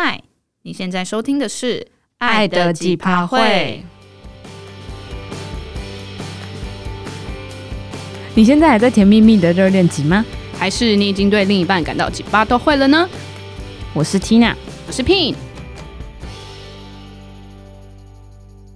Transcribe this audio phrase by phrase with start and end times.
[0.00, 0.22] 嗨，
[0.62, 1.80] 你现在收听的是
[2.18, 3.36] 《爱的几趴火》。
[8.36, 10.24] 你现在还在甜蜜蜜的热恋期吗？
[10.56, 13.10] 还是你已经对另一半感到几趴都会了呢？
[13.92, 14.54] 我是 Tina，
[14.86, 15.34] 我是 Pin。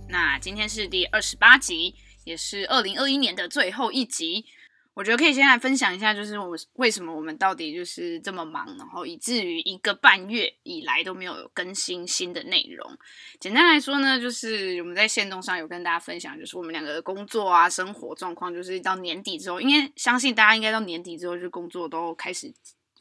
[0.09, 1.95] 那今天是第二十八集，
[2.25, 4.47] 也是二零二一年的最后一集。
[4.95, 12.87] 我觉得可以先来分享一下，就是我们为什么我们到底就是这么忙，然后以至于一个半月以来都没有更新新的内容。
[13.41, 22.53] 简单来说呢，就是我们在线动上有跟大家分享，就是我们两个的工作啊、生活状况，就是到年底之后，因为相信大家应该到年底之后，就工作都开始。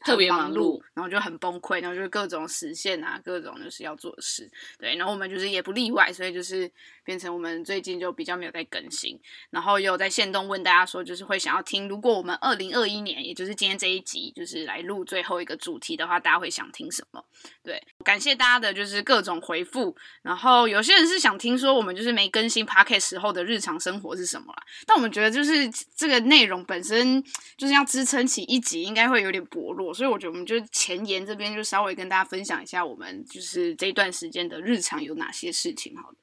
[0.04, 6.70] 特别忙碌，然后就很崩溃，然后就是各种实现啊，各种就是要做的事，对，然后我们就是也不例外，所以就是
[7.04, 9.18] 变成我们最近就比较没有在更新，
[9.50, 17.24] 然后也有在线动问大家说，就是会想要听，如果我们二零二一年，也就是今天这一集，就是来录最后一个主题的话，大家会想听什么？
[17.62, 27.22] 对，感谢大家的就是各种回复，然后有些人是想听说我们就是没更新 Podcast 时候的日常生活是什么啦，但我们觉得就是这个内容本身
[27.56, 29.91] 就是要支撑起一集，应该会有点薄弱。
[29.92, 35.96] 所以我觉得我们就前言这边就稍微跟大家分享一下，我们就是这段时间的日常有哪些事情。
[35.96, 36.16] 好了，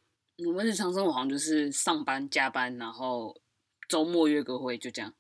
[0.48, 3.36] 我们日常生活好像就是上班加班，然后
[3.88, 5.14] 周末约个会，就这样。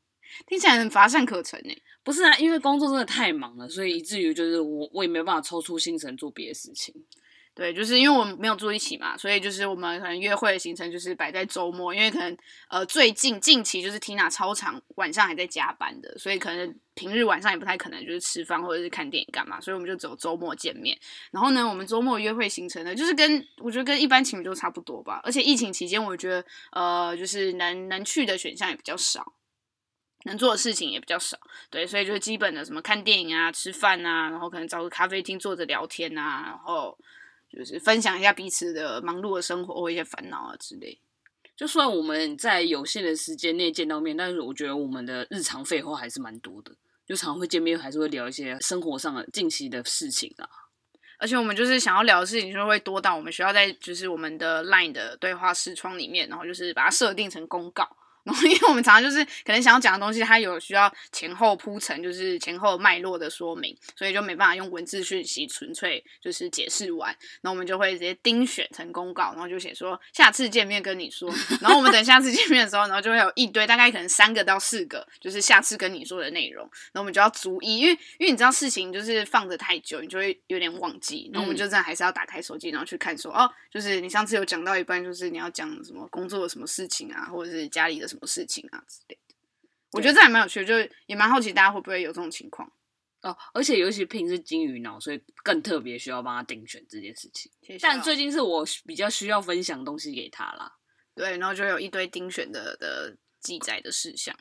[0.46, 1.74] 听起来很乏善可陈呢。
[2.04, 6.94] 不是啊，因为工作真的太忙了，所以以至于就是我我也没有办法抽出心神做别的事情。
[7.60, 12.38] 对，就是因为我们没有住一起嘛，所以就是我们可能约会的行程就是摆在周末，因为可能
[12.70, 20.98] 呃最近近期就是 Tina 超长晚上还在加班的，所以可能平日晚上也不太可能就是吃饭或者是看电影干嘛，所以我们就只有周末见面。
[21.32, 29.34] 然后呢，我们周末约会行程呢，就是跟我觉得跟一般情侣都差不多吧，而且疫情期间我觉得呃就是能能去的选项也比较少，
[30.24, 31.38] 能做的事情也比较少，
[31.70, 36.98] 对，所以就是基本的什么看电影啊、吃饭啊，然后可能找个咖啡厅坐着聊天啊，然后。
[37.50, 41.02] 就是分享一下彼此的忙碌的生活或一些烦恼啊之类。
[41.56, 46.74] 就算我们在有限的时间内见到面，但是我觉得我们的日常废话还是蛮多的。
[47.06, 50.48] 就常会见面，还是会聊一些生活上的近期的事情啊。
[51.18, 57.84] 而且我们就是想要聊的事情，就会多到我们需要在就是我们的 LINE 的对话视窗里面，然后就是把它设定成公告。
[58.44, 67.16] 因为我们常常就是可能想要讲的东西，它有需要前后铺陈，就是前后脉络的说明，所以就没办法用文字讯息纯粹就是解释完。
[67.42, 71.30] 那我们就会直接钉选成公告，然后就写说下次见面跟你说。
[71.62, 76.64] 然后我们等下次见面的时候，然后就会有一堆大概可能三个到四个，就是下次跟你说的内容。
[76.92, 81.30] 然后我们就要逐一，因为因为你知道事情就是放着太久，你就会有点忘记。
[81.34, 89.36] 然后我们就这样还是要打开手机，然后去看说哦，就是你上次有讲到一半，就是你要讲什么工作的什么事情啊，或者是家里的什么事情啊之类的，
[89.92, 92.72] 我觉得这还蛮有趣的，就也蛮好奇大家会不会有这种情况
[93.22, 93.36] 哦。
[93.54, 97.52] 而且尤其 Pin 是金鱼脑，所以更特别需要帮他定选这件事情。
[97.62, 97.80] 谢谢。
[97.82, 100.74] 但最近是我比较需要分享东西给他啦，
[101.16, 104.36] 对，然后就有一堆定选的的记载的事项。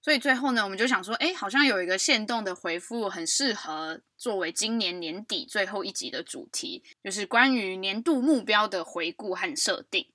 [0.00, 10.08] 所以最后呢，我们就想说，哎，好像有一个限动的回复很适合作为今年年底最后一集的主题，就是关于年度目标的回顾和设定。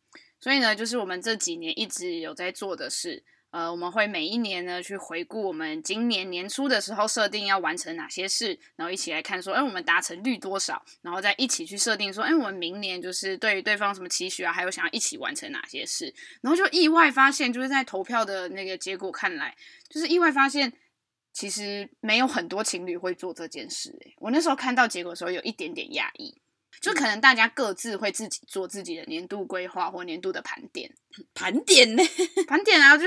[0.43, 19.55] 所以呢，就是我们这几年一直有在做的事，呃，我们会每一年呢去回顾我们今年年初的时候设定要完成哪些事，然后一起来看说，哎，我们达成率多少，然后再一起去设定说，哎，我们明年就是对于对方什么期许啊，还有想要一起完成哪些事，然后就意外发现，就是在投票的那个结果看来，
[19.89, 20.73] 就是意外发现，
[21.31, 23.97] 其实没有很多情侣会做这件事。
[24.05, 26.42] 哎，我那时候看到结果的时候，有一点点压抑。
[26.83, 30.93] 就可能大家各自会自己做自己的年度规划或年度的盘点，
[31.33, 32.03] 盘点呢？
[32.45, 33.05] 盘点啊，就。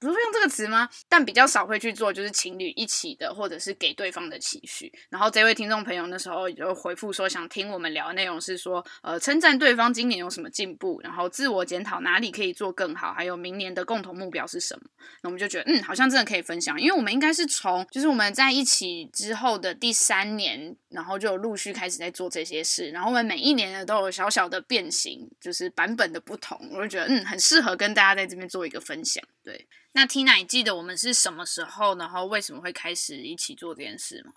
[0.00, 0.88] 不是用这个词吗？
[1.08, 4.92] 但比较少会去做，就是情侣一起的，或者是给对方的期许。
[5.10, 14.82] 然后这位听众朋友那时候就回复说，想听我们聊的内容是说，呃，称赞对方今年有什么进步，然后自我检讨哪里可以做更好，还有明年的共同目标是什么。
[15.22, 29.66] 那我们就觉得，嗯，好像真的可以分享，因为我们应该是从就是我们在一起之后的第三年，然后就陆续开始在做这些事，然后我们每一年呢都有小小的变形，就是版本的不同，我就觉得，嗯，很适合跟大家在这边做一个分享，对。
[29.96, 34.32] 那 Tina，你记得我们是什么时候，然后为什么会开始一起做这件事吗？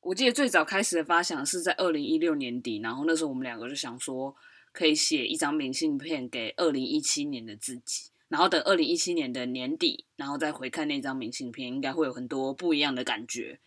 [0.00, 4.34] 我记得最早开始的发想是在二零一六年底，然后那时候我们两个就想说，
[4.72, 13.60] 可以写一张明信片给二零一七年的自己，然后等二零一七年的年底，然后再回看那张明信片，应该会有很多不一样的感觉。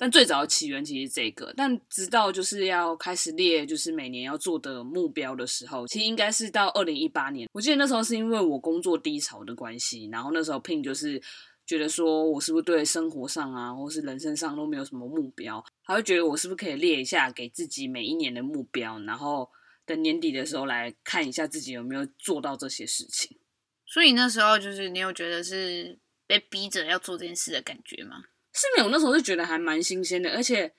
[0.00, 7.46] 但最早的起源其实是这个，但直到就是要开始列，就是每年要做的目标的时候，其实应该是到二零一八年。
[7.52, 11.20] 我记得那时候是因为我工作低潮的关系，然后那时候 Pin 就是
[11.66, 19.50] 觉得说我是不是对生活上啊，或是人生上都没有什么目标，他会觉得我是不是可以列一下给自己每一年的目标，然后
[19.84, 23.36] 等年底的时候来看一下自己有没有做到这些事情。
[23.84, 28.24] 所以那时候就是你有觉得是被逼着要做这件事的感觉吗？
[28.60, 30.72] 是没有，那时候是觉得还蛮新鲜的，而且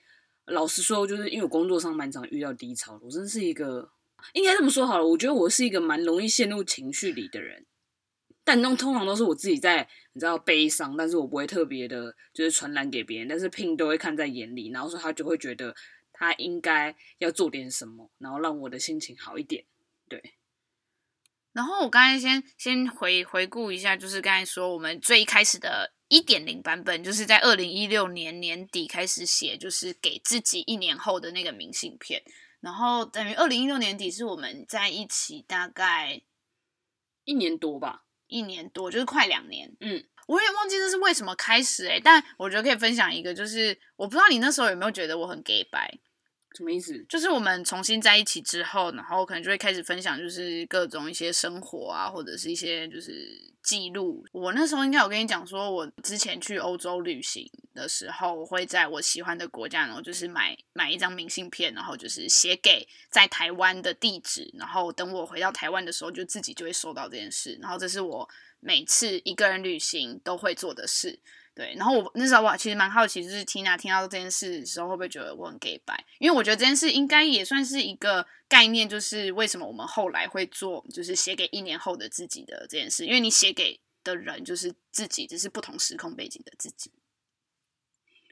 [0.46, 3.90] 老实说，就是因为我工作上蛮常遇到低潮，我真是一个
[4.34, 7.66] 应该这么说好了，我觉得我是一个蛮容易陷入情绪里的人。
[8.44, 13.28] 但那通常都是我自己在，你知道悲伤，但是我不会特别的，就是传染给别人。
[13.28, 15.74] 但是拼都会看在眼里，然后说他就会觉得
[16.12, 19.64] 他应该要做点什么，然后让我的心情好一点。
[20.08, 20.34] 对。
[21.52, 32.22] 然后我刚才先先回回顾一下，就是刚才说我们最一开始的一点零版本，就是在二零一六年年底开始写，就是给自己一年后的那个明信片。
[32.60, 36.20] 然后等于二零一六年底是我们在一起大概
[37.24, 38.04] 一年多吧。
[38.26, 45.98] 一年多就是快两年，嗯，我也忘记这是为什么开始哎、欸，但我觉得可以分享一个，就是我不知道你那时候有没有觉得我很 gay 白，
[46.56, 47.04] 什么意思？
[47.08, 53.52] 就是我们重新在一起之后，然后可能就会开始分享，就是各种一些生活啊，或者是一些就是。
[53.62, 68.28] 记录，我那时候应该有跟你讲说，我之前去欧洲旅行的时候，我会在我喜欢的国家，然后就是买买一张明信片，然后就是写给在台湾的地址，然后等我回到台湾的时候，就自己就会收到这件事，然后这是我
[68.58, 71.16] 每次一个人旅行都会做的事。
[71.54, 76.04] 对，然后我那时候我其实蛮好奇，就是 Tina 听到这件事的时候，会不会觉得我很 gay 白？
[76.18, 83.04] 因为我觉得这件事应该也算是一个概念，就是为什么我们后来会做，就是写给一年后的自己的这件事。
[83.04, 86.90] 因为你写给的人就是自己，只是不同时空背景的自己。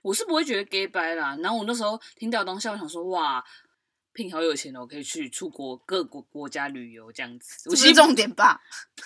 [0.02, 1.37] 我是不会觉得 gay 白啦。
[1.43, 3.44] 然后我那时候听到当下，我想说哇。
[4.12, 7.70] 聘好有钱哦，可以去出国各国国家旅游这样子。
[7.70, 8.61] 我是重点吧？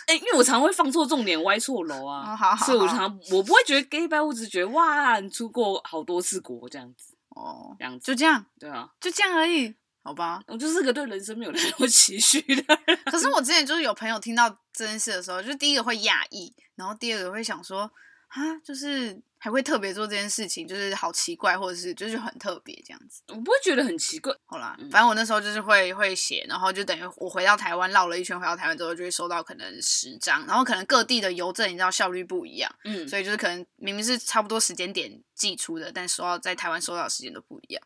[0.07, 2.33] 哎、欸，因为我常会放错重点，歪错楼啊。
[2.33, 7.15] 哦、好好好，所以我常我不会觉得 gay 掰，我只是觉得哇，你出过好多次国这样子。
[7.31, 10.43] 哦，这样子就这样，对啊，就这样而已，好吧。
[10.47, 12.99] 我就是个对人生没有太多期许的人。
[13.07, 17.91] 可是我之前就是有朋友听到这件事的时候，就第一个会讶异，然后第二个会想说。
[18.35, 23.23] 啊，就是还会特别做这件事情，就是好奇怪，或者是就是很特别这样子。
[23.29, 24.35] 我不会觉得很奇怪。
[24.45, 37.81] 好啦，反正我那时候就是会会写，然后就等于我回到台湾绕了一圈，回到台湾之后就会收到可能十张，然后可能各地的邮政你知道效率不一样，嗯，所以就是可能明明是差不多时间点寄出的，但收到在台湾收到的时间都不一样。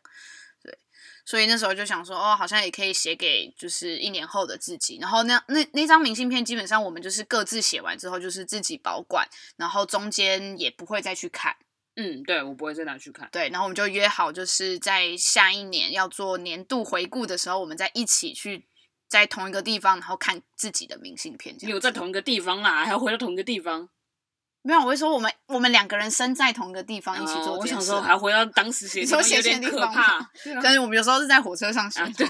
[1.29, 4.97] 所以那时候就想说，哦，好像也可以写给就是一年后的自己。
[4.99, 11.55] 然后那那那张明信片，基本上我们就是各自写完之后，就是自己保管，然后中间也不会再去看。
[11.97, 13.29] 嗯，对，我不会再拿去看。
[13.31, 18.65] 对，然后我们就约好，就是在下一年要做年度回顾的时候，我们再一起去
[19.07, 21.55] 在同一个地方，然后看自己的明信片。
[21.59, 23.89] 有在同一个地方啦，还要回到同一个地方。
[24.61, 27.57] 没有，我会说我们我们两个人生在同一个地方一起做。
[27.57, 30.29] 我想说还回到当时写，说写的地方怕。
[30.61, 32.27] 但是我们有时候是在火车上写，啊、对，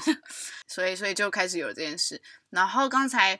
[0.67, 2.21] 所以所以就开始有这件事。
[2.51, 3.39] 然后刚才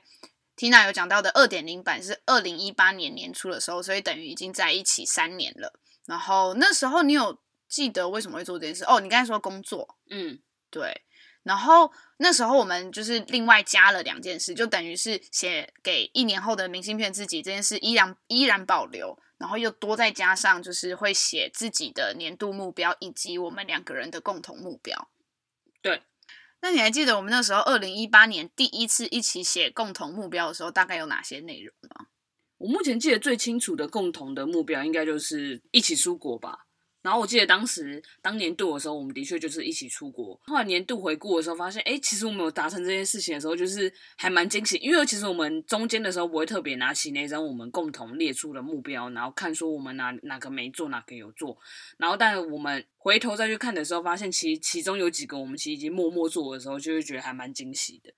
[0.56, 5.72] Tina 有讲到的二点零版是二零一八年年初的时候，所以等于已经在一起三年了。
[6.06, 7.38] 然后那时候你有
[7.68, 8.84] 记得为什么会做这件事？
[8.84, 11.02] 哦，你刚才说工作，嗯，对。
[11.42, 25.10] 然后那时候我们就是另外加了两件事，就等于是写给一年后的明信片自己这件事依然依然保留，然后又多再加上就是会写自己的年度目标以及我们两个人的共同目标。
[25.80, 26.02] 对，
[26.60, 32.08] 那你还记得我们那时候二零一八年第一次一起写共同目标的时候，大概有哪些内容吗？
[32.58, 36.66] 我目前记得最清楚的共同的目标，应该就是一起出国吧。
[37.02, 40.38] 然后我记得当时当年度的时候，我们的确就是一起出国。
[40.44, 44.76] 后来年度回顾的时候，发现哎，其实我们有达成这件事情的时候，就是还蛮惊喜。
[44.78, 51.56] 因为其实我们中间的时候不会特别拿起那张我们共同列出的目标，然后看说我们哪哪个没做，哪个有做。
[51.96, 58.12] 然后但我们回头再去看的时候，发现其其中有几个我们其实已经默默做的时候，就会觉得还蛮惊喜的。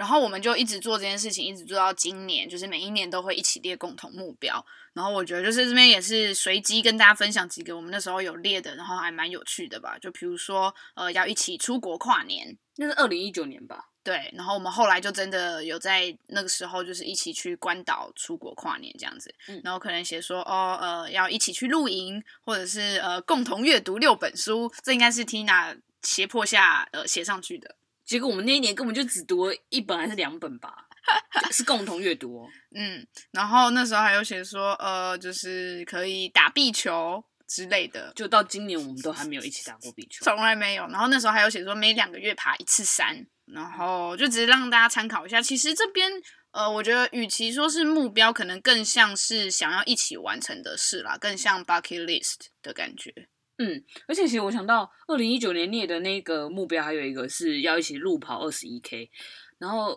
[0.00, 4.64] 然后我们就一直做这件事情，一直做到今年，就是每一年都会一起列共同目标。
[4.94, 9.98] 然后我觉得就是这边也是随机跟大家分享几个我们那时候有列的，然后还蛮有趣的吧。
[9.98, 13.90] 就比如说，呃，要一起出国跨年，那是二零一九年吧？
[14.02, 14.32] 对。
[14.34, 19.34] 然后我们后来就真的有在那个时候，就是一起去关岛出国跨年这样子。
[19.48, 19.60] 嗯。
[19.62, 24.72] 然后可能写说，哦，呃，要一起去露营，或者是呃，共同阅读六本书。
[24.82, 27.76] 这应该是 Tina 胁迫下呃写上去的。
[28.10, 30.74] 结果我们那一年根本就只读了一本还是两本吧，
[31.52, 32.48] 是共同阅读哦。
[32.74, 38.12] 嗯，然后那时候还有写说，呃，就是可以打壁球之类的。
[38.16, 40.88] 就到今年我们都还没有一起打过壁球，从来没有。
[40.88, 45.40] 然后那时候还有写说每两个月爬一次山，然后就只是让大家参考一下。
[45.40, 46.10] 其实这边
[46.50, 53.14] 呃，我觉得与其说是目标，可能更像是想要一起完成的事啦，更像 bucket list 的感觉。
[53.62, 59.10] 嗯，而且其实我想到二零一九年列的那个目标，还有一个是要一起路跑二十一 K，
[59.58, 59.90] 然后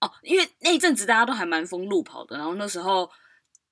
[0.00, 3.08] 哦，因为那一阵子大家都还蛮疯路跑的，然后那时候。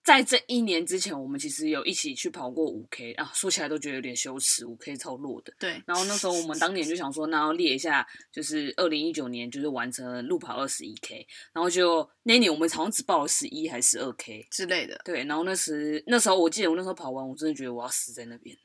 [0.04, 5.52] 在这一年之前，我们其实有一起去跑过五 K 啊，说起来都觉得有点羞耻，五 K 超弱的。
[5.58, 5.82] 对。
[5.86, 14.98] 然后那时候我们当年就想说，那要列一下，就是二零一九年就是完成路跑二十一 K，然后就那一年我们好像只报了十一还是十二 K 之类的。
[15.04, 15.24] 对。
[15.24, 18.56] 然后那时那时候我记得我那时候跑完，我真的觉得我要死在那边。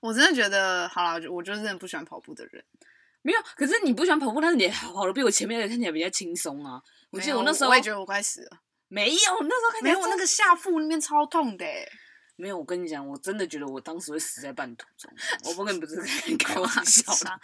[0.00, 2.64] 我真的觉得，好了，我就真的不喜欢跑步的人。
[3.22, 6.80] 没有，可是你不喜欢跑步，但是你跑的比我前面的人看起来比较轻松啊。
[7.10, 8.60] 我记得我那时候我也觉得我快死了。
[8.88, 11.64] 没有，那时候看起来我，那个下腹那边超痛的。
[12.36, 15.10] 没有，我跟你讲，我真的觉得我当时会死在半途中。
[15.44, 16.00] 我不跟你不是
[16.38, 17.40] 开玩笑的。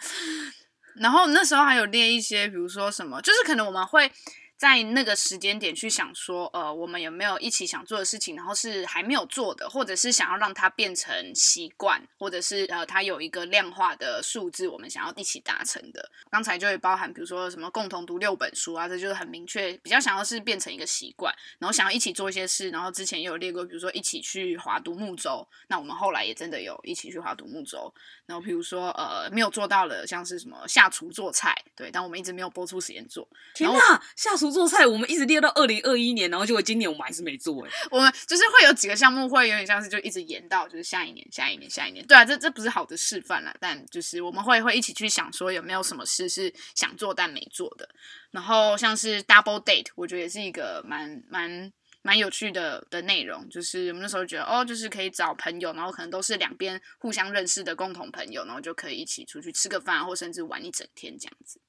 [0.95, 4.11] 然后那时候还有练一些，比如说什么，就是可能我们会。
[4.57, 16.09] 在那个时间点去想说，呃，我们有没有一起想做的事情，然后是还没有做的，或者是想要让它变成习惯，或者是呃，它有一个量化的数字，我们想要一起达成的。
[16.31, 27.93] 刚才就会包含，比如说什么共同读六本书啊，这就是很明确，比较想要是变成一个习惯，然后想要一起做一些事，然后之前也有列过，比如说一起去划独木舟，那我们后来也真的有一起去划独木舟。
[28.25, 33.27] 然后比如说呃，没有做到了，像是什么下厨做菜，对，但我们一直没有播出时间做。
[33.53, 34.44] 天哪，下厨。
[34.51, 37.71] 做菜，我们一直列到二零二一年，然后结果今年我们还是没做哎。
[37.91, 42.05] 我们就是会有几个项目会有点像是就一直延到就是下一年、下一年、下一年。
[42.05, 47.87] 对啊，这这不是好的示范啦，但就是我们会会一起去想说有没有什么事是想做但没做的。
[48.31, 51.71] 然后像是 double date，我觉得也是一个蛮蛮
[52.01, 53.47] 蛮有趣的的内容。
[53.49, 61.59] 就是我们那时候觉得哦，就是可以找朋友，然后可能都是两边互相认识的共同朋友，然后就可以一起出去吃个饭，或甚至玩一整天这样子。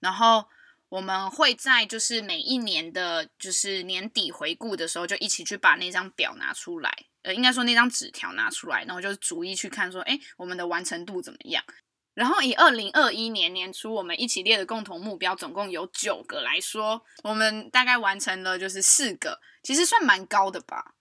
[0.00, 0.44] 然后。
[0.90, 6.92] 我们会在就是每一年的，就是年底回顾的时候，就一起去把那张表拿出来，
[7.22, 11.64] 呃，应该说那张纸条拿出来，然后就逐一去看，说，哎，我们的完成度怎么样？
[12.12, 20.96] 然后以二零二一年年初我们一起列的共同目标，总共有九个来说，我们大概完成了就是四个，其实算蛮高的吧，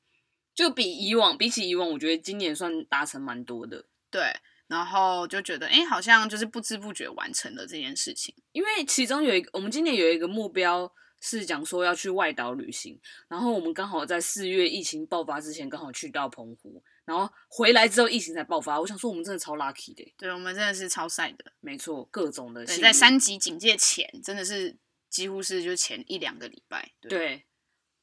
[0.53, 4.39] 就比以往，比起以往，我觉得今年算达成蛮多的，对。
[4.69, 8.33] 然后就觉得，哎，好像就是不知不觉完成了这件事情。
[8.51, 12.97] 因为其中有一个，我们今年有一个目标是讲说要去外岛旅行，
[13.27, 18.79] 然后我们刚好在四月疫情爆发之前，刚好去到澎湖，然后回来之后疫情才爆发。
[18.79, 20.13] 我想说，我们真的超 lucky 的。
[20.15, 21.51] 对，我们真的是超赛的。
[21.59, 22.63] 没错，各种的。
[22.63, 24.77] 对，在三级警戒前，真的是
[25.09, 26.91] 几乎是就前一两个礼拜。
[27.01, 27.09] 对。
[27.09, 27.43] 对。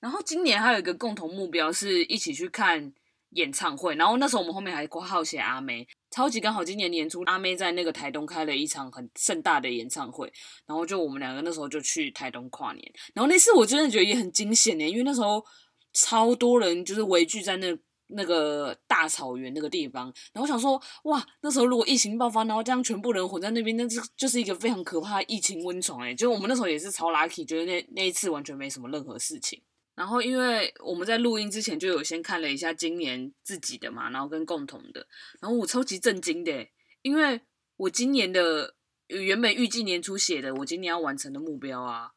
[0.01, 2.93] 然后今年还有一个共同目标是一起去看
[3.37, 5.87] 演唱会，然后那时候我们后面还括号写阿妹。
[6.11, 10.33] 超级刚好，今年年初阿妹在那个台东开了一场很盛大的演唱会，
[10.67, 15.45] 然后就我们两个那时候就去台东跨年，然后那次我真的觉得也很惊险呢，因为那时候
[15.93, 17.77] 超多人就是围聚在那
[18.07, 29.61] 那个大草原那个地方，然后想说哇，那时候如果疫情爆发，然后这样全部人混在那边，那就就是一个非常可怕的疫情温床哎，就我们那时候也是超 lucky，觉得那那一次完全没什么任何事情。
[29.97, 35.07] 然后，因为我们在录音之前就有先看了一下今年自己的嘛，然后跟共同的，
[35.41, 36.69] 然后我超级震惊的，
[37.01, 37.41] 因为
[37.79, 38.75] 我今年的
[39.09, 42.11] 原本预计年初写的我今年要完成的目标啊，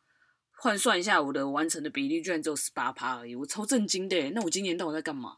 [0.58, 4.30] 换算一下我的完成的比例居然只有十八趴而已，我超震惊的。
[4.32, 5.38] 那我今年到底在干嘛？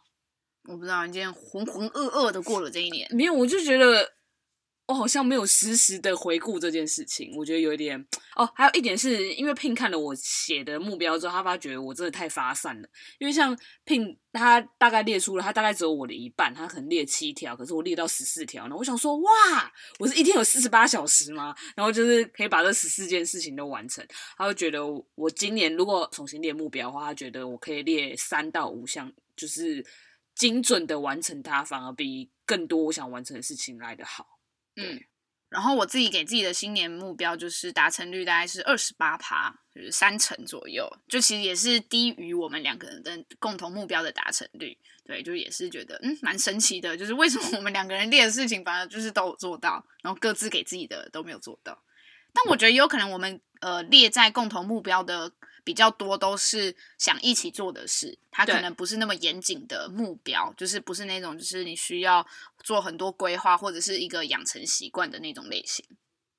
[0.68, 3.08] 我不知道，你今天浑浑噩噩的过了这一年。
[3.16, 4.14] 没有，我就觉得。
[4.92, 8.06] 我好像没有实时的回顾这件事情，我觉得有一点
[8.36, 8.46] 哦。
[8.54, 12.90] 还有一点是因为 Pin 看了我写的目标之后，他发觉我真的太发散了。
[13.18, 18.64] 因为像 Pin 他大概列出了，他大概只有我的一半，他可能列七条，可是我列到十四条。
[18.64, 19.32] 然后我想说，哇，
[19.98, 21.56] 我是一天有四十八小时吗？
[21.74, 24.06] 然后就是可以把这十四件事情都完成。
[24.38, 29.86] 他会觉得我今年如果重新列目标的话，他觉得我可以列三到五项，就是
[30.36, 34.28] 精准的完成它，反而比更多我想完成的事情来得好。
[34.76, 35.00] 嗯，
[35.50, 44.78] 然后我自己给自己的新年目标就是达成率大概是二十八趴，就是三成左右，就其实也是低于我们两个人的共同目标的达成率。
[45.04, 51.84] 对，就也是觉得嗯蛮神奇的，就是为什么我们两个人列的事情反而就是都有做到，然后各自给自己的都没有做到。
[52.34, 55.34] 但我觉得有可能我们呃列在共同目标的。
[55.64, 62.26] 比较多都是想一起做的事，它可能不是那么严谨的目标，就是不是那种就是你需要
[62.64, 65.86] 做很多规划或者是一个养成习惯的那种类型。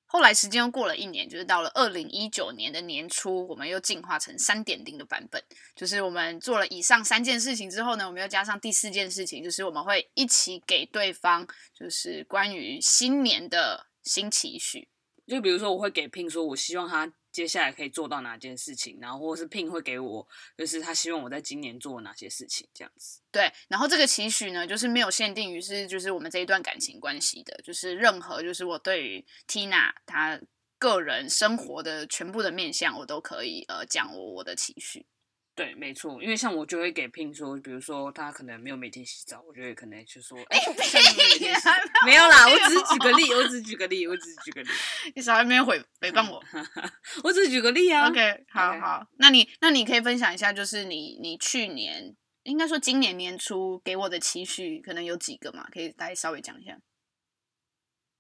[0.06, 5.42] 后来时间又过了一年，就是到了二零一九年的年初，我们又进化成三点零的版本，
[5.74, 14.86] 就是我们做了以上三件事情之后呢，我们又加上第四件事情，就是我们会一起给对方就是关于新年的新期许。
[15.26, 23.20] 就比如说我会给 Pin 说，我希望他接下来可以做到哪件事情，然后或者是 Pin 会给我，就是他希望我在今年做哪些事情这样子。
[23.30, 30.38] 对，然后这个期许呢，就是没有限定于是就是我们这一段感情关系的，就是任何就是我对于 Tina 她
[30.78, 35.06] 个人生活的全部的面向，我都可以呃讲我我的期许。
[35.54, 44.68] 对，没错，因为像我就会给 Pin 说，比如说他可能没有每天洗澡，我就会可能就说，哎、欸，没有啦，我只是举个例，我只是举个例，我只是举个例，
[45.14, 46.42] 你少在那边回回谤我，
[47.22, 48.08] 我只是举个例啊。
[48.08, 55.68] OK，好.好，那你那你可以分享一下，就是你你去年应该说今年年初给我的期许，可能有几个嘛？
[55.70, 56.78] 可以大家稍微讲一下。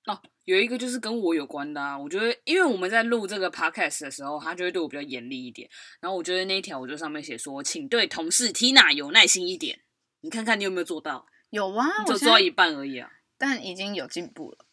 [0.06, 5.70] 哦，有一个就是跟我有关的啊，我觉得因为我们在录这个 podcast 的时候，他就会对我比较严厉一点。
[6.00, 9.80] 然后我觉得那一条，我就上面写说，请对同事 Tina 有耐心一点。
[10.22, 11.26] 你看看你有没有做到？
[11.50, 14.66] 有啊，就做到一半而已啊，但已经有进步了。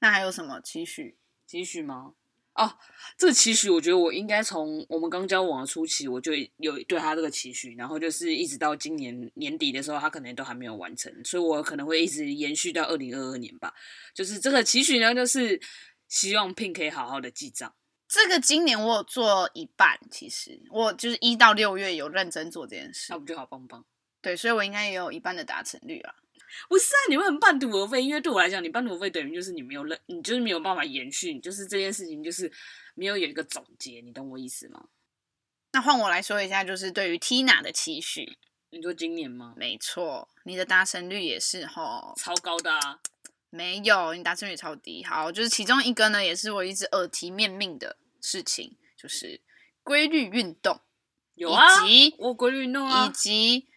[0.00, 1.18] 那还有什么期许？
[1.46, 2.14] 期许吗？
[2.60, 2.76] 哦，
[3.16, 13.72] 这个期许，我觉得我应该从我们刚交往的初期，我就有对他这个期许，然后就是一直到今年年底的时候，他可能都还没有完成，所以我可能会一直延续到二零二二年吧。
[14.14, 15.58] 就是这个期许呢，就是
[16.06, 17.74] 希望 Pin 可以好好的记账。
[18.06, 23.84] 这个今年我有做一半，其实我就是一到六月有认真做这件事，那不就好棒棒？
[24.20, 26.14] 对，所以我应该也有一半的达成率啊。
[26.68, 32.50] 不是啊，你会很半途而废，因为对我来讲，你半途而废等于就是你没有认，你就是没有办法延续，就是这件事情就是
[32.94, 34.86] 没有有一个总结，你懂我意思吗？
[35.72, 38.36] 那换我来说一下，就是对于 Tina 的期许，
[38.70, 39.54] 你说今年吗？
[39.56, 43.00] 没错，你的达成率也是吼，超高的啊。
[43.50, 45.04] 没有，你达成率超低。
[45.04, 49.40] 好，就是其中一个呢，也是我一直耳提面命的事情，就是
[49.82, 50.80] 规律运动，
[51.34, 53.69] 有啊，以及我规律运动啊，以及。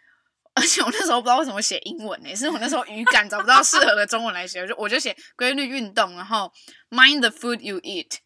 [0.56, 6.52] 而且我那时候不知道为什么写英文呢、欸，是我那时候语感找不到适合的中文来写，我就我就写规律运动，然后
[6.92, 8.20] mind the food you eat，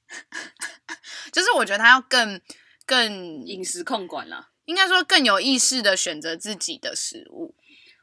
[1.31, 2.41] 就是我觉得他要更
[2.85, 7.55] 更饮食控管了，应该说更有意识的选择自己的食物。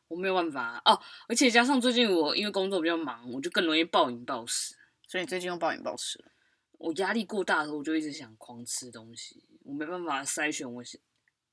[0.09, 4.75] 我没有办法哦，而且加上最近我因为工作比较忙，我就更容易暴饮暴食，
[5.07, 6.25] 所以最近又暴饮暴食了。
[6.79, 10.99] 我压力过大的时候，我就一直想狂吃东西，我没办法筛选，我是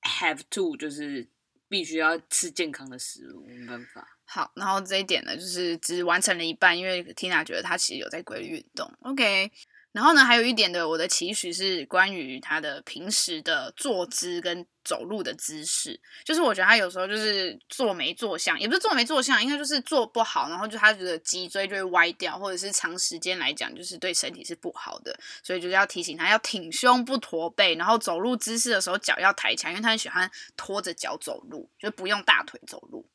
[0.03, 1.27] have to 就是。
[1.71, 4.05] 必须要吃健康的食物，没办法。
[4.25, 8.93] 好，然后这一点呢，就是只完成了一半，因为 Tina 觉得她其实有在规律运动。
[9.03, 9.49] OK。
[9.91, 15.99] 然后呢，还有一点的，我的期许是关于他的平时的坐姿跟走路的姿势。
[16.23, 25.13] 就是我觉得他有时候就是坐没坐相，也不是坐没坐相，应该就是坐不好，然后就他觉得脊椎就会歪掉，或者是长时间来讲就是对身体是不好的。
[25.43, 33.05] 所以就是要提醒他要挺胸不驼背，然后走路姿势的时候脚要抬起来，因为他很喜欢拖着脚走路，就不用大腿走路。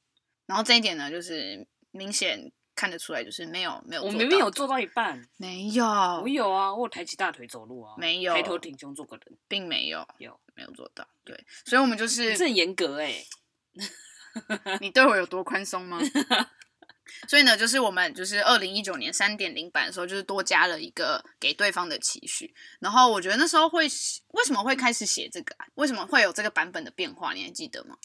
[0.44, 2.52] 然后这一点呢，就是明显。
[2.76, 4.02] 看得出来，就是没有没有。
[4.02, 5.84] 我明明有做到一半，没有。
[5.84, 8.34] 我有啊，我有抬起大腿走路啊，没有。
[8.34, 11.08] 抬头挺胸做个人，并没有，有没有做到？
[11.24, 12.36] 对，所以我们就是。
[12.36, 15.98] 这很严格哎、欸，你对我有多宽松吗？
[17.28, 22.52] 所以呢，就是我们就是二零一九年三点零版的时候，就是多加了一个给对方的期许。
[22.80, 25.66] 然后我觉得那时候会为什么会开始写这个啊？
[25.76, 27.32] 为什么会有这个版本的变化？
[27.32, 27.96] 你还记得吗？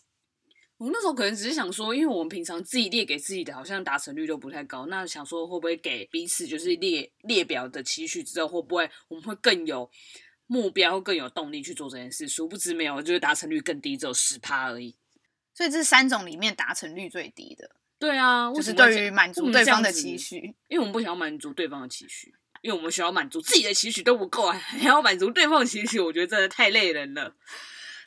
[0.81, 4.87] 我那时候可能只是想说，因为我们平常自己列给自己的，好像达成率都不太高。
[4.87, 9.87] 那想说会不会给彼此就是列列表的期许之后，会不会我们会更有
[10.47, 12.27] 目标，更有动力去做这件事？
[12.27, 14.95] 殊不知没有，就是达成率更低，只有十趴而已。
[15.53, 17.75] 所以这三种里面达成率最低的。
[17.99, 27.35] 对啊，就是对于满足对方的期许，因为我们不想要满足对方的期许，因为我们需要满足自己的期许都不够啊，还要满足对方的期许，我觉得真的太累人了。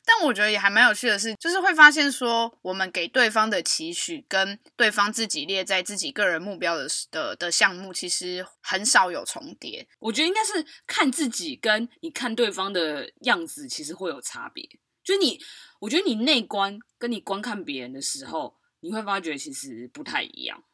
[0.07, 9.89] 但我觉得也还蛮有趣的是，就是会发现说，我们给对方的期许跟对方自己列在自己个人目标的的的项目，其实很少有重叠。
[9.99, 14.63] 我觉得应该是看自己跟你看对方的样子，其实会有差别。
[15.03, 15.41] 就是你，
[15.81, 20.65] 我觉得你内观跟你观看别人的时候，你会发觉其实不太一样。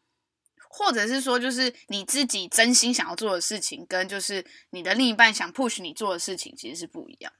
[0.73, 7.33] 或者是说，就是你自己真心想要做的事情，跟就是你的另一半想 push 你做的事情，其实是不一样。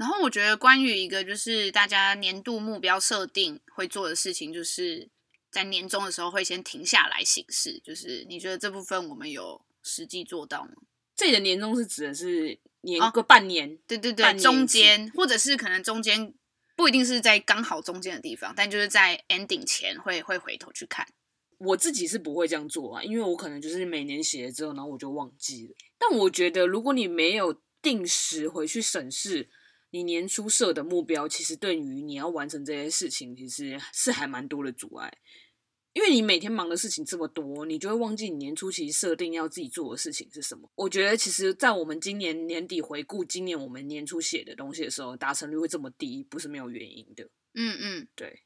[0.00, 5.06] 然后我觉得，关于一个就是大家年度目标设定会做的事情，就是
[5.50, 7.78] 在年终的时候会先停下来行事。
[7.84, 10.70] 就是你觉得这部分我们有实际做到吗？
[11.14, 16.32] 这里的年终是指的是年个半年，哦、对对对，中间或者是可能中间
[16.74, 21.06] 不一定是在刚好中间的地方，但就是在 ending 前会会回头去看。
[21.58, 25.74] 我自己是不会这样做啊，因为我可能就是每年写了之后，然后我就忘记了。
[25.98, 29.50] 但我觉得，如果你没有定时回去审视。
[29.90, 35.12] 你年初设的目标，其实对于你要完成这些事情，其实是还蛮多的阻碍。
[35.92, 40.70] 因为你每天忙的事情这么多，你就会忘记你年初其实设定要自己做的事情是什么。
[40.76, 47.24] 我觉得其实，在我们今年年底回顾今年我们年初写的东西的时候，达成率会这么低，不是没有原因的。
[47.54, 48.44] 嗯嗯，对。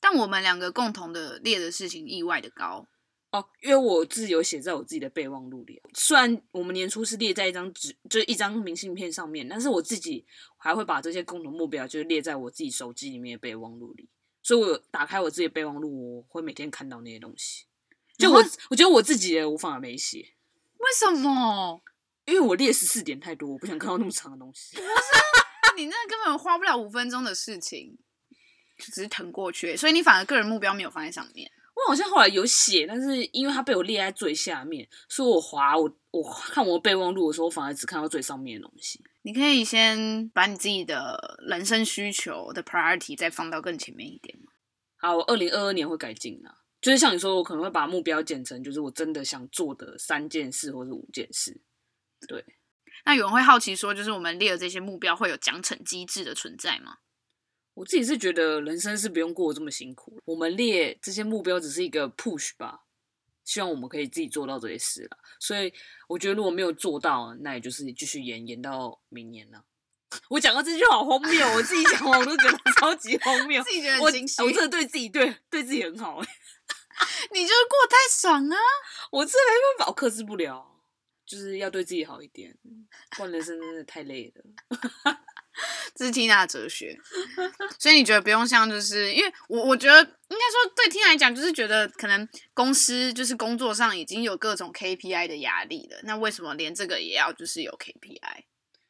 [0.00, 2.88] 但我们两个共同的列的事情意外的高
[3.36, 5.80] 哦，因为我自己有写在我自己的备忘录里。
[5.94, 10.24] 虽然我们年初是列在一张纸，就是一张明信片上面，但是我自己
[10.56, 14.08] 还会把这些共同目标就是列在我自己手机里面的备忘录里。
[14.42, 17.64] 所以，我打开我自己的备忘录，我会每天看到那些东西。
[18.16, 20.18] 就我，我觉得我自己的我反而没写。
[20.78, 21.82] 为什么？
[22.24, 24.76] 因为我列十四点太多，我不想看到那么长的东西。
[24.76, 27.98] 不是，你那根本花不了五分钟的事情，
[28.78, 29.76] 就只是腾过去。
[29.76, 31.50] 所以你反而个人目标没有放在上面。
[31.76, 39.04] 我好像后来有写，但是因为它被我列在最下面，所以我滑我我看我备忘录的时候，我反而只看到最上面的东西。
[39.22, 44.38] 你可以先把你自己的人生需求的 priority 再放到更前面一点。
[44.96, 51.60] 好，我二零二二年会改进啊，就是像你说，我可能会把目标减成，就是我真的想做的三件事或者五件事。
[52.26, 52.42] 对，
[53.04, 56.96] 那有人会好奇说，就是我们列的这些目标会有奖惩机制的存在吗？
[57.76, 62.80] 我自己是觉得人生是不用过得这么辛苦，我们列这些目标只是一个 push 吧。
[63.44, 65.72] 希望我们可以自己做到这些事了，所以
[66.08, 69.62] 我觉得如果没有做到，那也就是继续延延到明年了。
[70.30, 74.42] 我讲到这句话好荒谬，我自己讲完我都觉得超级荒谬， 自己觉得很惊喜。
[74.42, 76.28] 我真的对自己对对自己很好哎，
[77.30, 78.56] 你就是过太爽啊！
[79.12, 80.82] 我真的没办法，我克制不了，
[81.24, 82.56] 就是要对自己好一点，
[83.16, 85.20] 不然人生真的太累了。
[85.94, 86.98] 这是 Tina 的哲学，
[87.78, 98.44] 所以你觉得不用像，就是因为我我觉得应该说对 Tina 来讲，就是觉得可能公司就是工作上已经有各种 KPI 的压力了，那为什么连这个也要就是有 KPI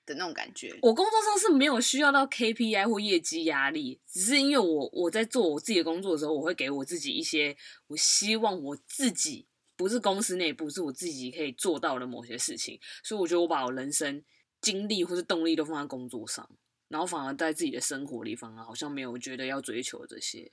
[0.05, 0.76] 的那种感觉？
[0.83, 14.24] 我工作上是没有需要到 KPI 或业绩压力，只是因为我我在做我自己的工作的时候，我会给我自己一些我希望我自己不是公司内部，是我自己可以做到的某些事情，所以我觉得我把我人生。
[14.61, 16.49] 精力或是动力都放在工作上，
[16.88, 20.51] 然后反而在自己的生活里方啊，好像没有觉得要追求这些。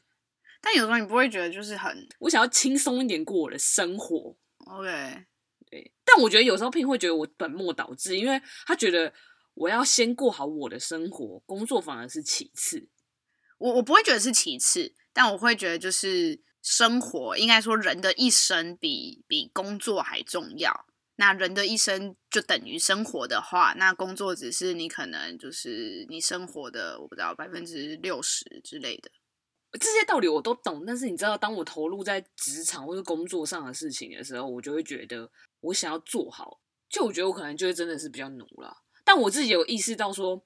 [0.62, 4.36] 但有时候你不会觉得就是很，我想要轻松一点过我的生活。
[4.66, 5.26] OK，
[5.70, 5.92] 对。
[6.06, 9.14] 但我觉得有时候 Pin 会觉得我本末倒置，因为他觉得
[9.56, 12.88] 我要先过好我的生活，工作反而是其次。
[13.58, 20.86] 我我不会觉得是其次，但我会觉得就是生活，应该说人的一生比比工作还重要。
[21.24, 29.10] 那人的一生就等于生活的话，那工作只是你可能就是你生活的，我不知道百分之六十之类的。
[29.80, 35.32] 这些道理我都懂，但是你知道，当我投入在职场或者工作上的事情的时候，我就会觉得
[35.62, 36.60] 我想要做好，
[36.90, 38.76] 就我觉得我可能就会真的是比较奴了。
[39.06, 40.44] 但我自己有意识到说，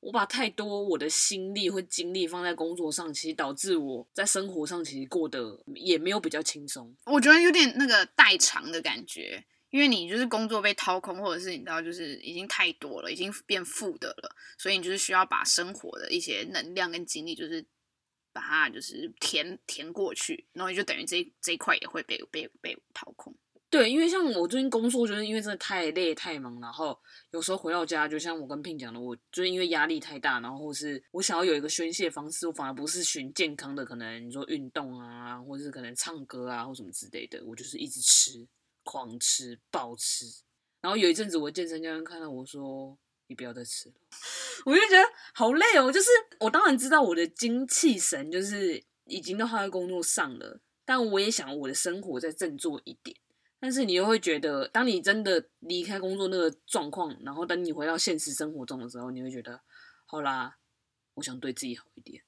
[0.00, 6.96] 我把太多我的心力或精力放在工作上，其实导致我在生活上其实过得也没有比较轻松。
[7.04, 9.44] 我觉得有点那个代偿的感觉。
[9.70, 17.64] 因为你就是工作被掏空，或者是你知道，就是已经太多了，已经变负的了，所以你就是需要把生活的一些能量跟精力，就是
[18.32, 23.34] 把它就是填填过去，然后你就等于这这一块也会被被被掏空。
[23.68, 26.98] 对，因为像我最近工作，就是因为真的太累太忙，然后
[27.30, 38.44] 有时候回到家，就像我跟聘讲的，我就因为压力太大，然后或是我想要有一个宣泄方式，我反而不是寻健康的，可能你说运动啊，或者是可能唱歌啊，或什么之类的，我就是一直吃。
[38.90, 40.26] 狂吃暴吃，
[40.80, 42.98] 然后有一阵子我健身教练看到我说
[43.28, 43.94] ：“你不要再吃了。”
[44.66, 45.92] 我就觉得好累哦。
[45.92, 46.08] 就是
[46.40, 53.16] 我当然知道我的精气神就是已经都花在工作上了，但我也想我的生活再振作一点。
[53.60, 59.60] 但是你又会觉得，当你真的离开工作那个状况，然后等你回到现实生活中的时候，你会觉得
[60.06, 60.58] 好啦，
[61.14, 62.24] 我想对自己好一点。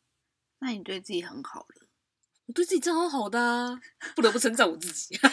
[0.61, 1.82] 那你对自己很好了。
[2.53, 3.81] 我对自己真好好的啊，
[4.15, 5.17] 不得不称赞我自己。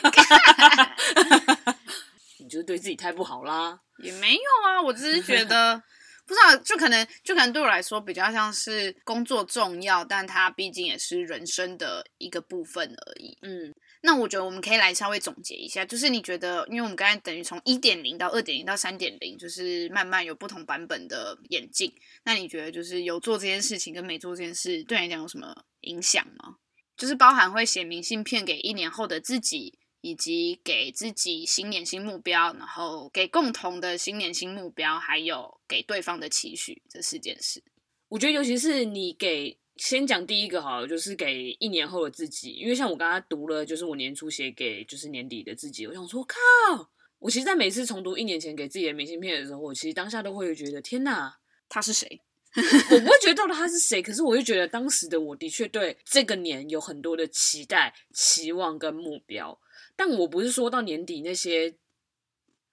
[2.39, 3.77] 你就是对自己太不好啦？
[4.01, 5.83] 也没有啊，我只是觉得
[6.25, 13.37] 不知道，就可能就可能对我来说比较像是工作重要，但它毕竟也是人生的一个部分而已。
[13.41, 21.93] 嗯，那我觉得我们可以来稍微总结一下，就是你觉得，因为我们刚才等于从一点零到二点零到三点零，就是慢慢有不同版本的演进。
[22.23, 26.55] 那你觉得，就是有做这件事情跟没做这件事，对你来讲有什么影响吗？
[26.99, 37.63] 就是包含会写明信片给一年后的自己，以及给自己新年新目标，然后给共同的新年新目标，还有给对方的期许，这四件事。
[38.09, 46.35] 我觉得尤其是你给先讲第一个好了，就是给一年后的自己，因为像我刚刚读了，就是我年初写给就是年底的自己，我想说靠，
[47.19, 51.37] 我其实，在每次重读一年前给自己的明信片的时候，我其实当下都会觉得天哪，
[51.69, 52.21] 他是谁？
[52.55, 59.59] 我不会觉得到底他是谁，可是我就觉得当时的我的确对这个年有很多的期待、期望跟目标。
[59.95, 61.75] 但我不是说到年底那些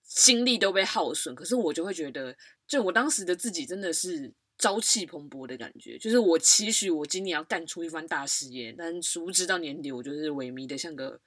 [0.02, 2.36] 精力都被耗损，可是我就会觉得，
[2.66, 11.20] 就我当时的自己真的是朝气蓬勃的感觉，就是我期许我今年要干出一番大事业，但殊不知到年底我就是萎靡的像个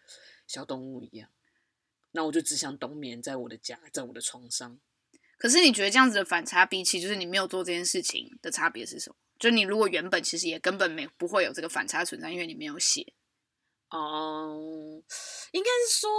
[0.48, 1.30] 小动物一样。
[2.12, 4.80] 那我就只想冬眠在我的家，在我的床上。
[5.40, 9.16] 可是你觉得这样子的反差，比起就是你没有做这件事情的差别是什么？
[9.40, 13.14] 就你如果原本其实也根本没不会有这个反差存在，因为你没有写。
[13.90, 15.02] 哦、
[15.52, 16.10] 应该是说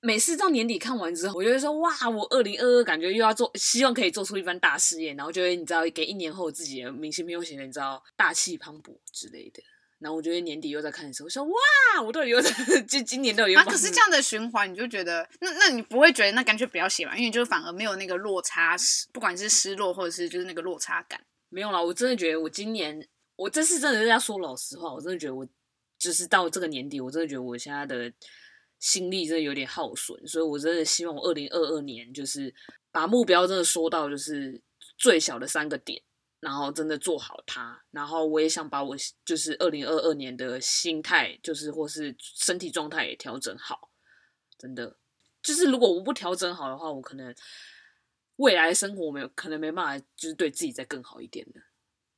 [0.00, 9.62] 每次到年底看完之后，我就会说哇，我二零二二感觉又要做，希望可以做出一番大事业，然后就会你知道给一年后自己的明信片又写的你知道大气磅礴之类的。
[10.02, 12.50] 然后我觉得年底又在看的时候，我说哇，我到底又在
[12.82, 13.64] 就今年都有啊？
[13.64, 17.16] 可是这样的循环，你就觉得那那你不会觉得那干脆不要写嘛？
[17.16, 18.76] 因为你就反而没有那个落差，
[19.12, 21.20] 不管是失落或者是就是那个落差感。
[21.48, 25.46] 没有啦，我真的觉得我今年我这次真的是要说老实话，我真的觉得我
[25.98, 28.12] 就是到这个年底，我真的觉得我现在的
[28.80, 32.52] 心力真的有点耗损，所以我真的希望我二零二二年就是
[32.90, 34.60] 把目标真的说到就是
[34.98, 36.02] 最小的三个点。
[36.42, 43.92] 然后真的做好它，然后我也想把我就是二零二二年的心态，就是或是身体状态也调整好。
[44.58, 44.96] 真的，
[45.40, 47.32] 就是如果我不调整好的话，我可能
[48.36, 51.60] 未来生活没有可能没办法，就是对自己再更好一点的。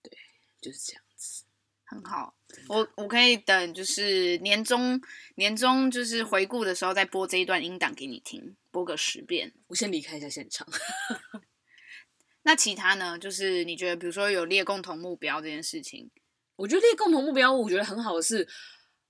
[0.03, 0.17] 对，
[0.59, 1.45] 就是这样子，
[1.85, 2.35] 很好。
[2.69, 4.99] 我我可以等，就是年终
[5.35, 9.53] 年终就是回顾的时候再播这一段音档给你听，播个十遍。
[9.67, 10.67] 我先离开一下现场。
[12.45, 13.19] 那其他呢？
[13.19, 16.11] 就是你觉得，比如说有列共同目标这件事情，
[16.57, 18.47] 我觉得列共同目标，我觉得很好的是，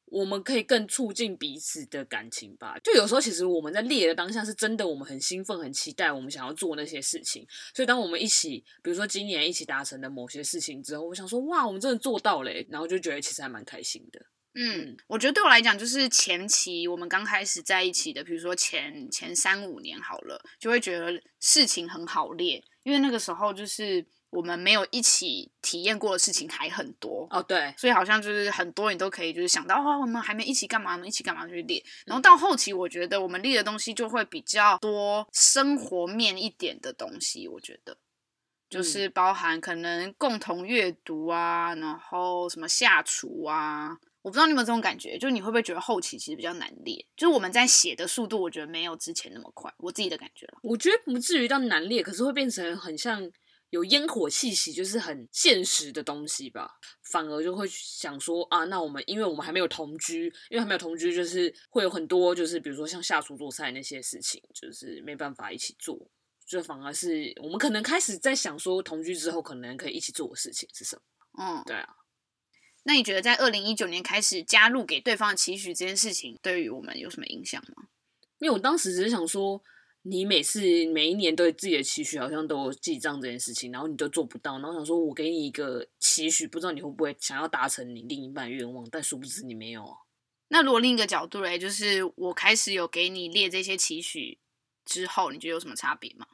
[0.06, 2.78] 我们可以更促进彼此的感情吧。
[2.78, 7.44] 就有时候，其实我们在列的当下是真的，我们很兴奋、很期待，我们想要做那些事情。
[7.74, 14.24] 所以，当我们一起，比如说今年一起达成的某些事情之后，我想说，哇，我们真的做到了，然后就觉得其实还蛮开心的。
[14.54, 22.62] 嗯，我觉得对我来讲，就是前期我们刚开始在一起的，比如说前前三五年好了，就会觉得事情很好列。
[22.84, 31.82] 因为那个时候就是我们没有一起体验过的事情还很多哦，对，所以好像就是很多你都可以就是想到哦，我们还没一起干嘛，我们一起干嘛去列。
[32.06, 37.96] 然后到后期，我觉得我们列的东西就会比较多生活面一点的东西，我觉得
[38.68, 43.98] 就是包含可能共同阅读啊，然后什么下厨啊。
[44.24, 47.06] 我不知道你有没有这种感觉，就是你会不会觉得后期其实比较难列？
[47.14, 49.70] 就是我们在写的速度，我觉得没有之前那么快。
[49.76, 53.30] 我自己的感觉了，我觉得不至于到难列，可是会变成很像
[53.68, 56.70] 有烟火气息，就是很现实的东西吧。
[57.02, 65.98] 反而就会想说啊，那我们因为我们还没有同居，因为还没有同居，就是会有很多就是比如说像下厨做菜那些事情，就是没办法一起做。
[66.46, 71.02] 就反而是我们可能开始在想说，同居之后可能可以一起做的事情是什么？
[71.44, 71.88] 嗯，对啊。
[72.84, 77.88] 那你觉得在二零一九年开始加入给对方的期许这件事情，对于我们有什么影响吗？
[78.38, 79.62] 因为我当时只是想说，
[80.02, 80.60] 你每次
[80.92, 89.96] 每一年对自己的期许好像都有记账这件事情，然后你都做不到，然后想说我给你一个期许，不知道你会不会想要达成你另一半愿望，但殊不知你没有啊。
[90.48, 94.38] 那如果另一个角度来，就是我开始有给你列这些期许
[94.84, 96.26] 之后，你觉得有什么差别吗？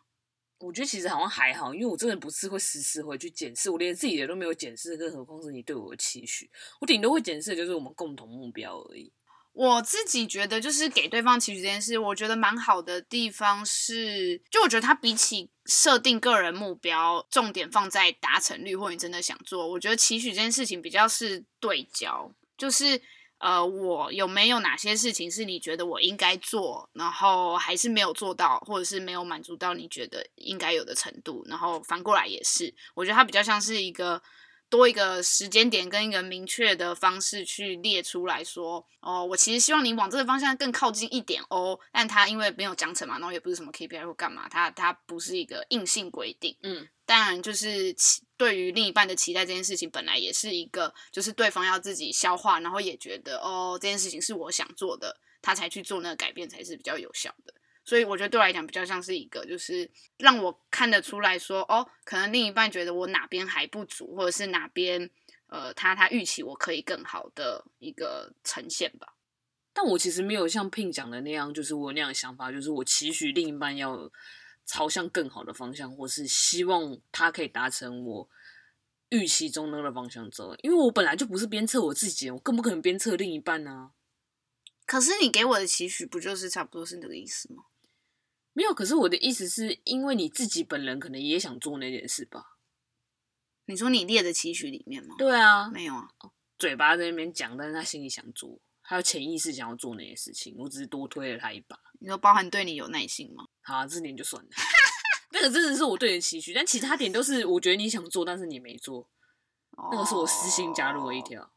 [0.61, 6.51] 我觉得其实好像还好，因为我真的不是会时时回去检视，我连自己的都没有检视，更何况是你对我的期许。
[6.81, 9.11] 我顶多会检视就是我们共同目标而已。
[9.53, 23.01] 我自己觉得，就是给对方期许这件事，我觉得蛮好的地方是，就我觉得它比起设定个人目标，重点放在达成率，或你真的想做，我觉得期许这件事情比较是对焦，就是。
[23.41, 31.43] 呃，我有没有哪些事情是你觉得我应该做，然后还是没有做到，或者是没有满足到你觉得应该有的程度？
[31.49, 34.23] 然后反过来也是，我觉得它比较像是一个
[34.69, 41.79] 多一个时间点跟一个明确的方式去列出来说，哦，我其实希望你往这个方向更靠近一点哦。
[41.91, 46.87] 但它因为没有奖惩嘛，然后也不是什么 KPI 或干嘛，它它不是一个硬性规定，嗯。
[47.07, 47.93] 当然，就是
[48.41, 57.53] 对于另一半的期待这件事情，本来也是一个，就是对方要自己消化，然后也觉得哦，这件事情是我想做的，他才去做那个改变，才是比较有效的。
[57.85, 65.11] 所以我觉得对我来讲，比较像是一个，就是让我看得出来说，哦，可能另一半觉得我哪边还不足，或者是哪边
[65.49, 69.07] 呃，他他预期我可以更好的一个呈现吧。
[69.75, 74.11] 但我其实没有像 Pin 讲的那样，就是我那样的想法，就是我期许另一半要。
[74.71, 78.29] 朝向更好的方向，或是希望他可以达成我
[79.09, 80.55] 预期中那个方向走。
[80.63, 83.91] 因为我本来就不是鞭策我自己，我更不可能鞭策另一半啊。
[84.87, 87.65] 可是你给我的期许，不就是差不多是那个意思吗？
[88.53, 92.57] 没有，可是我的意思是因为你自己本人可能也想做那件事吧？
[93.65, 95.17] 你说你列的期许里面吗？
[95.19, 96.09] 对啊，没有啊，
[96.59, 101.79] 嘴巴在那边讲，但是他心里想做，还有潜意识想要做那些事情，我只是多推了他一把。
[102.01, 103.45] 你说包含对你有耐心吗？
[103.63, 104.49] 好啊，这点就算了。
[105.31, 109.09] 那个真的是我对你的期许，但其他点都是我觉得你想做，但是你没做。
[109.93, 111.53] 那个是我私心加入了一条，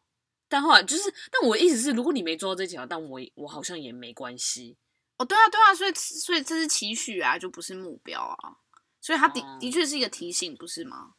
[0.48, 4.78] 但后来就是，但我的意思是，如果你没做到这条，但我我好像也没关系。
[5.18, 8.58] 哦，对啊，对啊，所以所以这是期许啊，就不是目标啊，
[9.02, 11.16] 所以他的、嗯、的确是一个提醒，不是吗？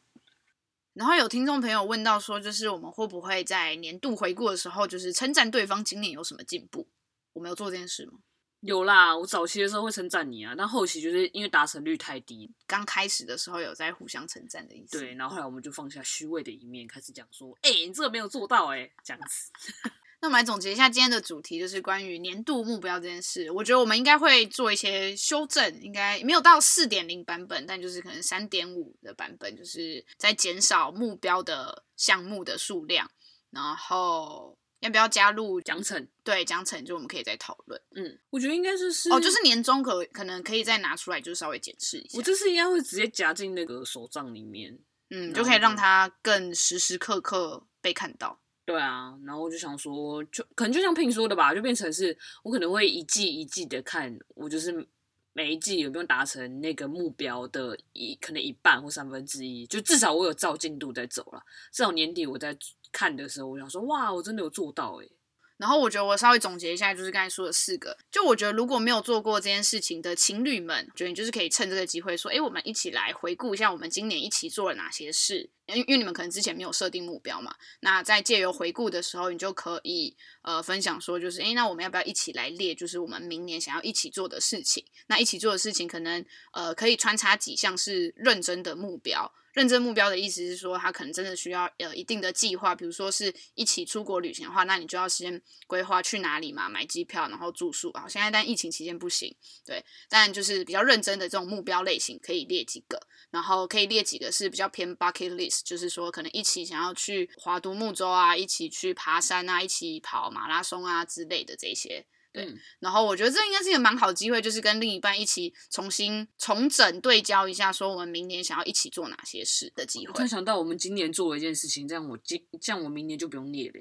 [0.95, 6.87] 然后有听众朋友问到说，就是我们会不会在年度回顾的时候，就是称赞对方今年有什么进步？
[7.33, 8.13] 我没有做这件事吗？
[8.61, 12.49] 有啦，我早期的时候会称赞你啊，但后期就是因为达成率太低。
[12.65, 14.97] 刚开始的时候有在互相称赞的意思。
[14.97, 19.51] 对，然后后来我们就放下虚伪的一面，开始讲说，哎、欸，你这个没有做到、欸，哎，这样子。
[20.21, 23.49] 那我们来总结一下今天的主题，就是关于年度目标这件事。
[23.51, 33.09] 我觉得我们应该会做一些修正，应该没有到四点零版本，但就是可能三点五的版本，就是在减少目标的项目的数量，
[33.51, 34.57] 然后。
[34.81, 36.05] 要不要加入奖惩？
[36.23, 37.81] 对，奖惩就我们可以再讨论。
[37.95, 42.19] 嗯，我觉得应该是是哦，就是年终可可能可以再拿出来，就稍微检视一下。
[42.19, 44.77] 我这次应该会直接夹进那个手账里面，
[45.09, 48.39] 嗯，就可以让它更时时刻刻被看到。
[48.65, 54.87] 对啊，然后我就想说，就可能就像 Pin 说的吧，就变成是我可能会一季一季的看，我就是
[55.33, 62.57] 每一季有没有达成那个目标的一可能一半或三分之一，就至少我有照进度在走了，至少年底我在。
[62.91, 65.11] 看的时候，我想说，哇，我真的有做到诶。
[65.57, 67.97] 然后我觉得我稍微总结一下，就是刚才说的四个。
[68.11, 75.49] 就我觉得，如果没有做过这件事情的情侣们，觉得你就是可以趁这个机会说，哎，我们一起来回顾一下我们今年一起做了哪些事。
[75.67, 84.85] 因为因为你们可能之前没有设定目标嘛，那在借由回顾的时候，你就可以呃分享说，就是哎，那我们要不要一起来列，就是我们明年想要一起做的事情？
[85.07, 89.33] 那一起做的事情，可能呃可以穿插几项是认真的目标。
[89.55, 98.05] 认真目标的意思是说，他可能真的需要呃一定的计划，比如说是一起出国旅行的话，那你就要先规划去哪里嘛，买机票，然后住宿啊。
[98.05, 99.33] 现在但疫情期间不行，
[99.65, 102.99] 对，但就是比较认真的这种目标类型可以列几个，
[103.31, 112.05] 然后可以列几个是比较偏 bucket list，就是说可能一起想要去华都木州啊，一起去爬山啊，一起跑马拉松啊之类的这些。
[112.35, 120.13] 对，然后我觉得这应该是一个蛮好的机会，就是跟另一半一起重新重整对焦一下，说我们明年想要一起做哪些事的机会。
[120.13, 123.79] 突然想到我们今年做了一件事情，这样我今这样我明年就不用列了，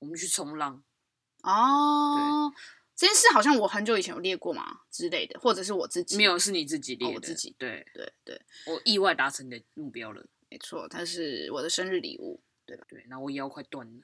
[0.00, 0.82] 我们去冲浪。
[1.42, 2.52] 哦，
[2.96, 7.54] 这件事好像我很久以前有列过嘛之类的，或者是我自己没有，是你自己列的，哦、我自己。
[7.58, 12.42] 对对对，我意外达成的目标了，没错，它是我的生日礼物。
[12.64, 14.02] 对对，然后我腰快断了，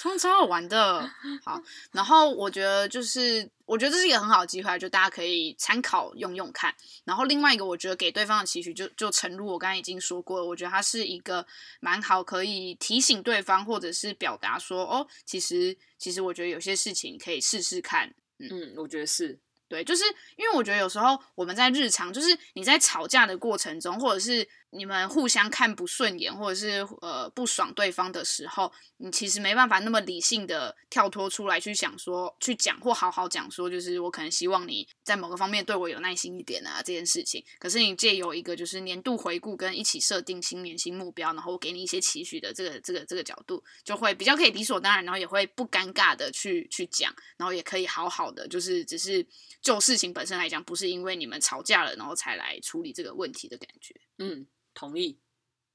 [0.00, 1.08] 超超好玩的。
[1.44, 1.60] 好，
[1.92, 6.74] 然后我觉得就是，我觉得这是一个很好的机会，就大家可以参考用用看。
[7.04, 11.46] 然后另外一个，我觉得给对方的期许，就就诚如我刚才已经说过了，我觉得它是一个
[11.80, 18.08] 蛮好，可以提醒对方，或者是表达说，哦，其实其实我觉得有些事情可以试试看。
[18.38, 19.38] 嗯，嗯，我觉得是。
[19.68, 20.02] 对，就是
[20.36, 24.48] 因为我觉得有时候我们在日常，就是你在吵架的过程中，或者是。
[24.70, 37.42] 你们互相看不顺眼，或者是呃不爽对方的时候，你其实没办法那么理性的跳脱出来去想说，去讲或好好讲说，就是我可能希望你在某个方面对我有耐心一点啊这件事情。
[37.58, 49.26] 可是你借由一个就是年度回顾跟一起设定新年新目标，然后我给你一些期许的这个这个这个角度，就会比较可以理所当然，然后也会不尴尬的去去讲，然后也可以好好的就是只是
[49.62, 54.46] 就事情本身来讲，不是因为你们吵架了然后才来处理这个问题的感觉，嗯。
[54.78, 55.18] 同意，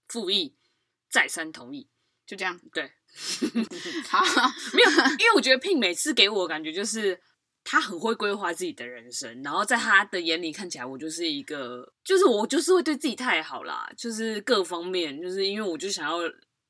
[0.07, 0.55] 复议，
[1.09, 1.89] 再三同意，
[2.25, 2.57] 就这样。
[2.71, 2.89] 对，
[4.07, 4.23] 好，
[4.73, 4.89] 没有，
[5.19, 7.19] 因为我觉得 Pin 每次给我的感觉就是
[7.65, 16.17] 他很会规划自己的人生，然后在他的眼里看起来，我就是一个，就是我就是会对自己太好啦，就是各方面，就是因为我就想要。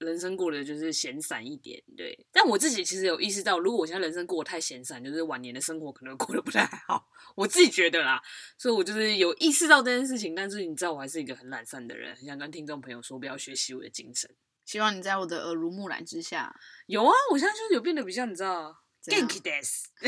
[0.03, 2.27] 人生过得就是闲散一点，对。
[2.31, 7.07] 但我自己其实有意识到，如果我现在人生过得太闲散，就是晚年的生活可能过得不太好。
[7.35, 8.21] 我自己觉得啦，
[8.57, 10.35] 所以我就是有意识到这件事情。
[10.35, 14.29] 但是你知道，我还是一个很懒散的人，很想跟听众朋友说，不要学习我的精神。
[14.65, 16.53] 希望你在我的耳濡目染之下，
[16.87, 19.85] 有啊，我现在就是有变得比较，你知道，Genki des，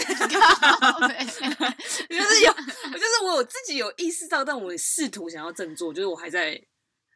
[2.07, 2.53] 就是有，
[2.93, 6.61] 就是我有自己有意识到，但我试图想要振作，就是我还在。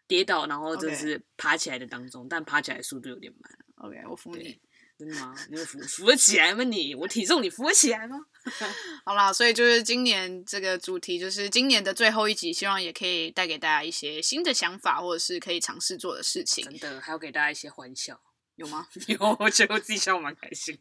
[0.10, 3.52] 跌倒，然后就是爬起来的当中.但爬起来速度有点慢。
[3.76, 4.60] OK，我扶你，
[4.98, 5.36] 真的吗？
[5.50, 6.64] 你会扶扶得起来吗？
[6.64, 8.18] 你我体重你扶得起来吗？
[9.06, 16.66] 好啦，所以就是今年这个主题，就是今年的最后一集，希望也可以带给大家一些新的想法，或者是可以尝试做的事情。
[16.66, 18.20] 真的，还要给大家一些欢笑。
[18.60, 18.86] 有吗？
[19.08, 20.78] 有，我觉得我自己笑蛮开心。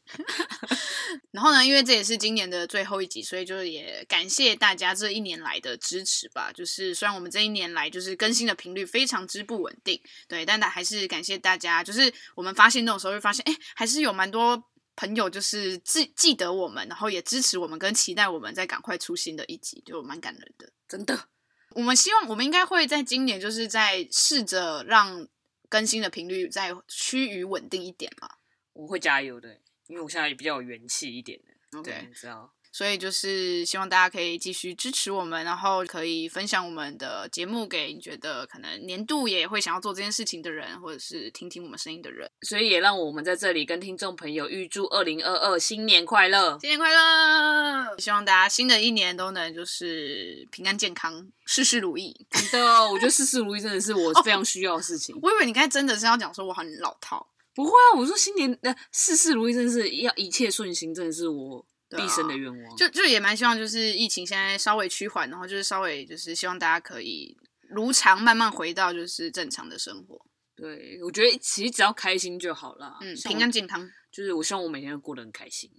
[1.31, 6.51] 然后呢，因为这也是今年的最后一集，所以就是也感谢大家这一年来的支持吧。
[6.53, 11.85] 就是虽然我们这一年来就是更新的频率非常之不稳定，对，但还是感谢大家。
[11.85, 14.61] 就是我们发现那种时候，会发现，哎，还是有蛮多
[14.97, 20.69] 朋友就是记记得我们，然后也支持我们，跟期待我们再赶快出新的一集，就蛮感人的。
[20.89, 21.29] 真的，
[21.71, 25.29] 我们希望我们应该会在今年就是在试着让
[25.69, 28.29] 更新的频率再趋于稳定一点嘛。
[28.73, 29.61] 我会加油的。
[29.87, 31.41] 因为我现在也比较有元气一点
[31.73, 42.31] 的，对，你知道，所以就是希望大家可以继续支持我们，然后可以分享我们的节目给你觉得可能年度也会想要做这件事情的人，或者是听听我们声音的人。
[42.43, 47.99] 所以也让我们在这里跟听众朋友预祝二零二二新年快乐，新年快乐！
[47.99, 52.27] 希望大家新的一年都能就是平安健康，事事如意。
[52.31, 55.15] 真的，我觉得事事如意真的是我非常需要的事情。
[55.17, 57.27] 哦，我以为你刚才真的是要讲说我很老套。
[57.55, 57.99] 不会啊！
[57.99, 61.67] 我说新年呃事事如意，真的是要一切顺心，真的是我
[61.97, 62.73] 毕生的愿望。
[62.73, 67.37] 啊、就就也蛮希望，就是疫情现在稍微趋缓，然后就是稍微就是希望大家可以
[67.71, 70.21] 如常慢慢回到就是正常的生活。
[70.57, 72.99] 对，我觉得其实只要开心就好了。
[73.01, 75.71] 嗯，平安健康，就是我希望我每天都过得很开心。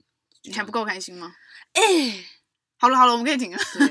[0.44, 1.34] 你还不够开心吗？
[1.74, 2.26] 哎、欸，
[2.78, 3.58] 好了好了，我们可以停了。
[3.74, 3.88] 对。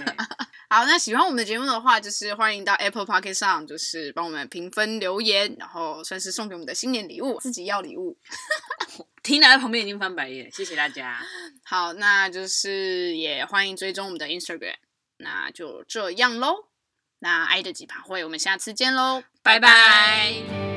[0.71, 7.39] 好，那喜欢我们的节目的话，就是欢迎到 Apple Podcast 上，就是帮我们评分留言，然后算是送给我们的新年礼物。
[7.41, 8.19] 自己要礼物，
[9.25, 11.25] Tina 在旁边已经翻白眼，谢谢大家。
[11.65, 14.77] 好，那就是也欢迎追踪我们的 Instagram。
[15.17, 16.69] 那就这样喽，
[17.21, 20.68] 那爱的几趴会，我们下次见喽，拜拜。